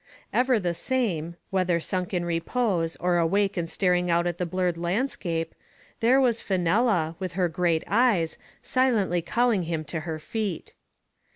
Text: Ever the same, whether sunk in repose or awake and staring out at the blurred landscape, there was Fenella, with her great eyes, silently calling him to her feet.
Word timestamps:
Ever 0.33 0.59
the 0.59 0.73
same, 0.73 1.35
whether 1.51 1.79
sunk 1.79 2.11
in 2.11 2.25
repose 2.25 2.95
or 2.95 3.17
awake 3.17 3.55
and 3.55 3.69
staring 3.69 4.09
out 4.09 4.25
at 4.25 4.39
the 4.39 4.47
blurred 4.47 4.75
landscape, 4.75 5.53
there 5.99 6.19
was 6.19 6.41
Fenella, 6.41 7.15
with 7.19 7.33
her 7.33 7.47
great 7.47 7.83
eyes, 7.85 8.39
silently 8.63 9.21
calling 9.21 9.61
him 9.69 9.83
to 9.85 9.99
her 9.99 10.17
feet. 10.17 10.73